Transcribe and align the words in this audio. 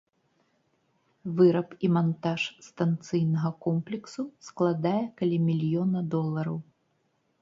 Выраб 1.39 1.75
і 1.87 1.89
мантаж 1.97 2.41
станцыйнага 2.69 3.51
комплексу 3.67 4.23
складае 4.49 4.99
каля 5.21 5.37
мільёна 5.49 5.99
долараў. 6.15 6.57